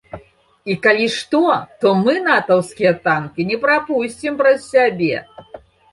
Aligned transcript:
І 0.73 0.75
калі 0.85 1.09
што, 1.17 1.41
то 1.83 1.91
мы 2.03 2.13
натаўскія 2.29 2.93
танкі 3.05 3.41
не 3.51 3.57
прапусцім 3.67 4.33
праз 4.41 4.57
сябе. 4.73 5.15